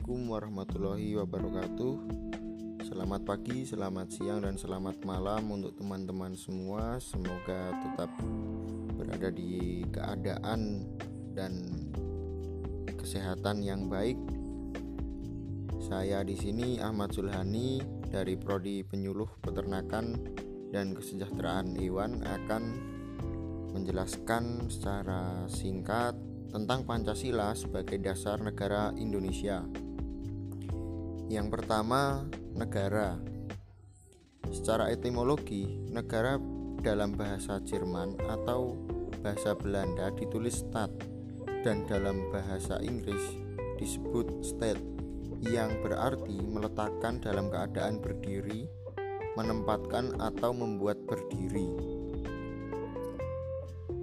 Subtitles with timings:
[0.00, 1.94] Assalamualaikum warahmatullahi wabarakatuh.
[2.88, 6.96] Selamat pagi, selamat siang, dan selamat malam untuk teman-teman semua.
[7.04, 8.08] Semoga tetap
[8.96, 10.88] berada di keadaan
[11.36, 11.52] dan
[12.96, 14.16] kesehatan yang baik.
[15.84, 20.16] Saya di sini Ahmad Sulhani dari Prodi Penyuluh Peternakan
[20.72, 22.62] dan Kesejahteraan Hewan akan
[23.76, 26.16] menjelaskan secara singkat
[26.48, 29.89] tentang Pancasila sebagai dasar negara Indonesia.
[31.30, 32.26] Yang pertama,
[32.58, 33.14] negara.
[34.50, 36.42] Secara etimologi, negara
[36.82, 38.74] dalam bahasa Jerman atau
[39.22, 40.90] bahasa Belanda ditulis stat
[41.62, 43.22] dan dalam bahasa Inggris
[43.78, 44.82] disebut state
[45.46, 48.66] yang berarti meletakkan dalam keadaan berdiri,
[49.38, 51.70] menempatkan atau membuat berdiri.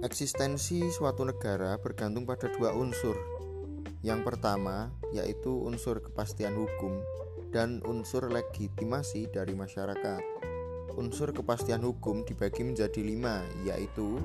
[0.00, 3.20] Eksistensi suatu negara bergantung pada dua unsur.
[4.00, 7.02] Yang pertama yaitu unsur kepastian hukum
[7.52, 10.22] dan unsur legitimasi dari masyarakat.
[10.98, 14.18] Unsur kepastian hukum dibagi menjadi lima, yaitu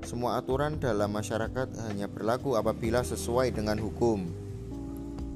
[0.00, 4.32] semua aturan dalam masyarakat hanya berlaku apabila sesuai dengan hukum.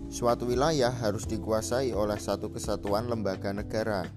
[0.09, 4.09] Suatu wilayah harus dikuasai oleh satu kesatuan lembaga negara.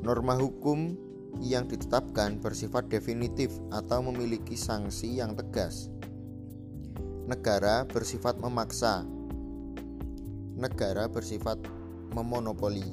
[0.00, 0.96] Norma hukum
[1.42, 5.90] yang ditetapkan bersifat definitif atau memiliki sanksi yang tegas.
[7.26, 9.02] Negara bersifat memaksa.
[10.56, 11.60] Negara bersifat
[12.12, 12.84] memonopoli.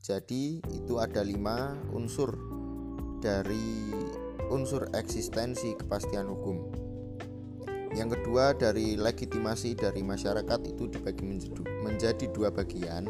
[0.00, 2.34] Jadi itu ada lima unsur
[3.20, 3.92] dari
[4.48, 6.56] unsur eksistensi kepastian hukum.
[7.90, 11.26] Yang kedua dari legitimasi dari masyarakat itu dibagi
[11.82, 13.06] menjadi dua bagian.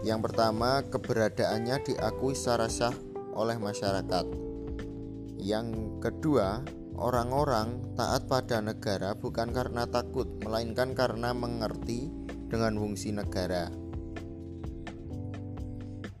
[0.00, 2.92] Yang pertama keberadaannya diakui secara sah
[3.36, 4.26] oleh masyarakat.
[5.40, 6.64] Yang kedua,
[6.96, 12.08] orang-orang taat pada negara bukan karena takut, melainkan karena mengerti
[12.54, 13.66] dengan fungsi negara.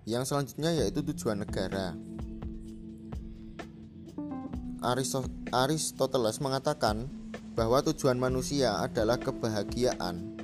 [0.02, 1.94] Yang selanjutnya yaitu tujuan negara.
[5.54, 7.06] Aristoteles mengatakan
[7.54, 10.34] bahwa tujuan manusia adalah kebahagiaan.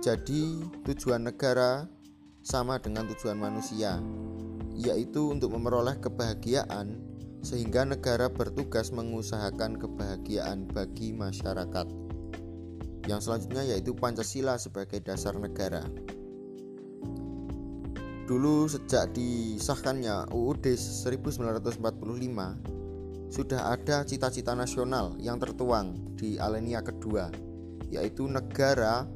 [0.00, 1.90] Jadi, tujuan negara
[2.46, 3.98] sama dengan tujuan manusia
[4.76, 7.00] yaitu untuk memperoleh kebahagiaan,
[7.40, 12.05] sehingga negara bertugas mengusahakan kebahagiaan bagi masyarakat.
[13.06, 15.86] Yang selanjutnya yaitu Pancasila sebagai dasar negara.
[18.26, 21.78] Dulu sejak disahkannya UUD 1945
[23.30, 27.30] sudah ada cita-cita nasional yang tertuang di alinea kedua
[27.90, 29.06] yaitu negara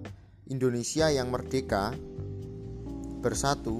[0.50, 1.95] Indonesia yang merdeka,
[3.23, 3.79] bersatu,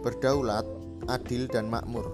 [0.00, 0.64] berdaulat,
[1.08, 2.08] adil dan makmur.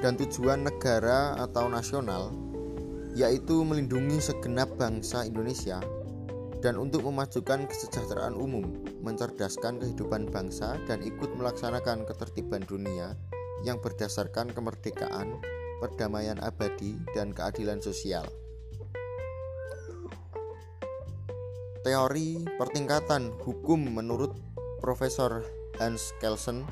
[0.00, 2.43] Dan tujuan negara atau nasional
[3.14, 5.78] yaitu melindungi segenap bangsa Indonesia
[6.58, 8.64] dan untuk memajukan kesejahteraan umum,
[9.04, 13.14] mencerdaskan kehidupan bangsa dan ikut melaksanakan ketertiban dunia
[13.62, 15.38] yang berdasarkan kemerdekaan,
[15.78, 18.24] perdamaian abadi dan keadilan sosial.
[21.84, 24.32] Teori pertingkatan hukum menurut
[24.80, 25.44] Profesor
[25.76, 26.64] Hans Kelsen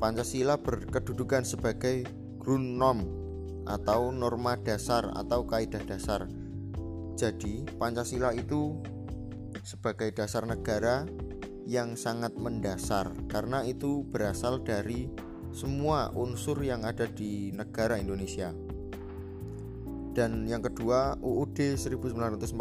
[0.00, 2.08] Pancasila berkedudukan sebagai
[2.40, 3.29] Grundnorm
[3.70, 6.26] atau norma dasar atau kaidah dasar.
[7.14, 8.80] Jadi, Pancasila itu
[9.62, 11.04] sebagai dasar negara
[11.68, 15.06] yang sangat mendasar karena itu berasal dari
[15.50, 18.54] semua unsur yang ada di negara Indonesia.
[20.10, 22.58] Dan yang kedua, UUD 1945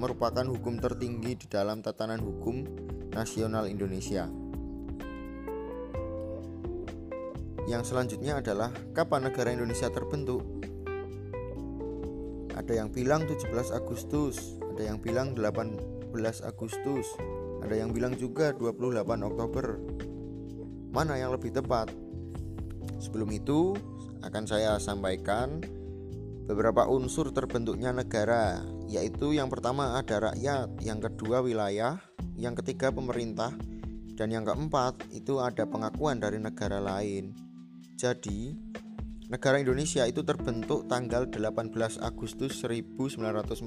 [0.00, 2.64] merupakan hukum tertinggi di dalam tatanan hukum
[3.12, 4.32] nasional Indonesia.
[7.70, 10.42] Yang selanjutnya adalah kapan negara Indonesia terbentuk?
[12.58, 16.10] Ada yang bilang 17 Agustus, ada yang bilang 18
[16.42, 17.06] Agustus,
[17.62, 19.78] ada yang bilang juga 28 Oktober.
[20.90, 21.94] Mana yang lebih tepat?
[22.98, 23.78] Sebelum itu,
[24.26, 25.62] akan saya sampaikan
[26.50, 32.02] beberapa unsur terbentuknya negara, yaitu yang pertama ada rakyat, yang kedua wilayah,
[32.34, 33.54] yang ketiga pemerintah,
[34.18, 37.49] dan yang keempat itu ada pengakuan dari negara lain.
[38.00, 38.56] Jadi,
[39.28, 43.60] negara Indonesia itu terbentuk tanggal 18 Agustus 1945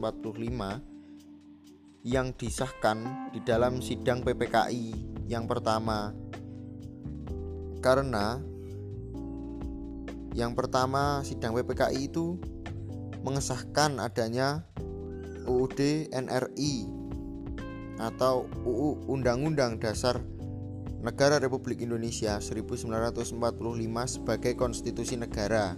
[2.01, 4.89] yang disahkan di dalam sidang PPKI
[5.29, 6.17] yang pertama.
[7.77, 8.41] Karena
[10.33, 12.41] yang pertama sidang PPKI itu
[13.21, 14.65] mengesahkan adanya
[15.45, 16.89] UUD NRI
[18.01, 20.17] atau UU Undang-Undang Dasar
[21.03, 23.35] Negara Republik Indonesia 1945
[24.07, 25.75] sebagai konstitusi negara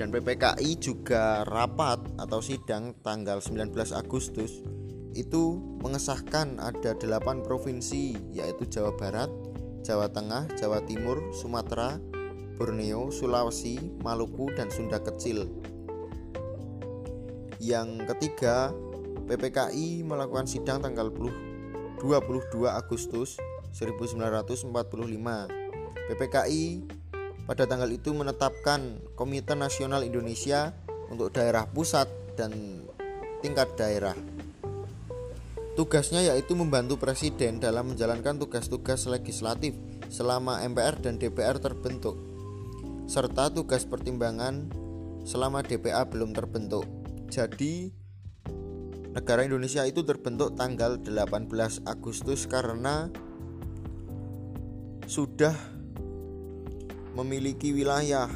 [0.00, 4.64] dan PPKI juga rapat atau sidang tanggal 19 Agustus
[5.12, 9.28] itu mengesahkan ada delapan provinsi yaitu Jawa Barat,
[9.84, 12.00] Jawa Tengah, Jawa Timur, Sumatera,
[12.56, 15.52] Borneo, Sulawesi, Maluku, dan Sunda Kecil.
[17.60, 18.72] Yang ketiga,
[19.28, 22.00] PPKI melakukan sidang tanggal 22
[22.72, 23.36] Agustus
[23.72, 24.72] 1945.
[26.12, 26.64] PPKI
[27.48, 30.76] pada tanggal itu menetapkan Komite Nasional Indonesia
[31.10, 32.06] untuk daerah pusat
[32.38, 32.52] dan
[33.42, 34.14] tingkat daerah.
[35.72, 39.72] Tugasnya yaitu membantu presiden dalam menjalankan tugas-tugas legislatif
[40.12, 42.20] selama MPR dan DPR terbentuk,
[43.08, 44.68] serta tugas pertimbangan
[45.24, 46.84] selama DPA belum terbentuk.
[47.32, 47.88] Jadi,
[49.16, 51.48] negara Indonesia itu terbentuk tanggal 18
[51.88, 53.08] Agustus karena
[55.12, 55.52] sudah
[57.12, 58.32] memiliki wilayah,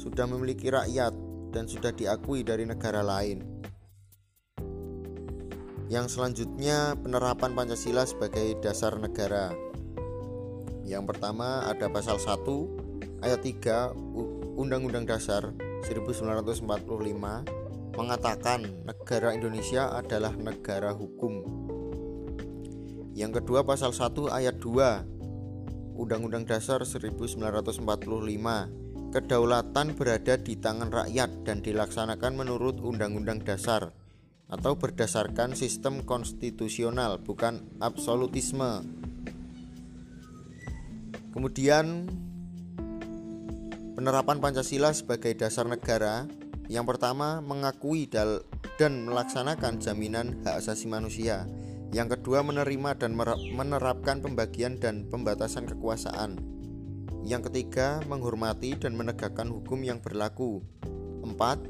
[0.00, 1.12] sudah memiliki rakyat,
[1.52, 3.44] dan sudah diakui dari negara lain.
[5.92, 9.52] Yang selanjutnya penerapan Pancasila sebagai dasar negara.
[10.88, 13.92] Yang pertama ada pasal 1 ayat 3
[14.56, 15.52] Undang-Undang Dasar
[15.84, 16.64] 1945
[18.00, 21.44] mengatakan negara Indonesia adalah negara hukum.
[23.12, 25.13] Yang kedua pasal 1 ayat 2
[25.94, 27.80] Undang-Undang Dasar 1945
[29.14, 33.94] Kedaulatan berada di tangan rakyat dan dilaksanakan menurut Undang-Undang Dasar
[34.50, 38.82] atau berdasarkan sistem konstitusional, bukan absolutisme.
[41.30, 42.10] Kemudian
[43.94, 46.26] penerapan Pancasila sebagai dasar negara
[46.66, 51.46] yang pertama mengakui dan melaksanakan jaminan hak asasi manusia.
[51.94, 53.14] Yang kedua menerima dan
[53.54, 56.42] menerapkan pembagian dan pembatasan kekuasaan.
[57.22, 60.58] Yang ketiga menghormati dan menegakkan hukum yang berlaku.
[61.22, 61.62] Empat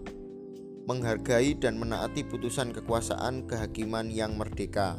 [0.88, 4.96] menghargai dan menaati putusan kekuasaan kehakiman yang merdeka.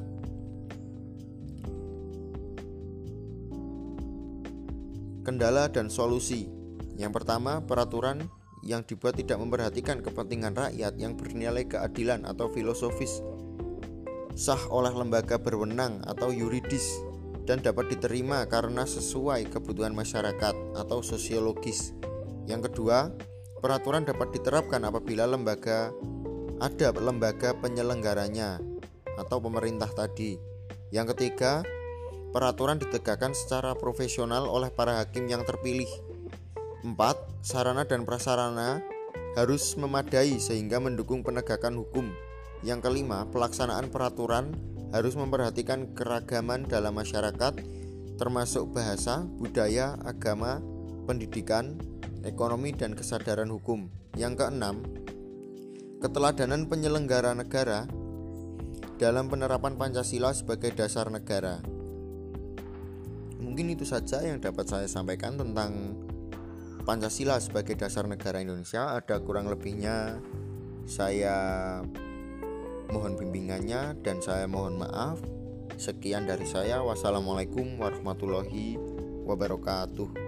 [5.25, 6.53] Kendala dan solusi.
[7.01, 8.29] Yang pertama, peraturan
[8.61, 13.25] yang dibuat tidak memperhatikan kepentingan rakyat yang bernilai keadilan atau filosofis
[14.35, 16.99] sah oleh lembaga berwenang atau yuridis
[17.47, 21.95] dan dapat diterima karena sesuai kebutuhan masyarakat atau sosiologis.
[22.45, 23.09] Yang kedua,
[23.65, 25.89] Peraturan dapat diterapkan apabila lembaga
[26.61, 28.61] ada lembaga penyelenggaranya
[29.17, 30.37] atau pemerintah tadi.
[30.93, 31.65] Yang ketiga,
[32.29, 35.89] peraturan ditegakkan secara profesional oleh para hakim yang terpilih.
[36.85, 38.85] Empat, sarana dan prasarana
[39.33, 42.13] harus memadai sehingga mendukung penegakan hukum.
[42.61, 44.55] Yang kelima, pelaksanaan peraturan
[44.95, 47.59] harus memperhatikan keragaman dalam masyarakat
[48.15, 50.63] termasuk bahasa, budaya, agama,
[51.03, 51.75] pendidikan,
[52.23, 53.91] ekonomi dan kesadaran hukum.
[54.15, 54.79] Yang keenam,
[55.99, 57.83] keteladanan penyelenggara negara
[58.95, 61.59] dalam penerapan Pancasila sebagai dasar negara.
[63.35, 65.99] Mungkin itu saja yang dapat saya sampaikan tentang
[66.87, 68.95] Pancasila sebagai dasar negara Indonesia.
[68.95, 70.23] Ada kurang lebihnya
[70.87, 71.81] saya
[72.95, 75.19] mohon bimbingannya dan saya mohon maaf.
[75.75, 76.79] Sekian dari saya.
[76.79, 78.79] Wassalamualaikum warahmatullahi
[79.27, 80.24] wabarakatuh.